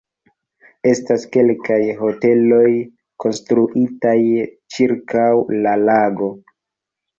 [0.91, 2.63] Estas kelkaj hoteloj
[3.27, 4.17] konstruitaj
[4.79, 5.29] ĉirkaŭ
[5.63, 6.35] la lago.